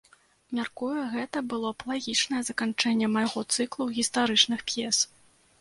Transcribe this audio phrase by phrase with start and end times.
[0.59, 4.97] Мяркую, гэта было б лагічнае заканчэнне майго цыклу гістарычных п'ес.